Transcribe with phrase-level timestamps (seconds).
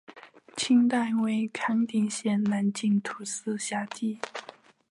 [0.57, 4.17] 清代为康定县南境土司辖地。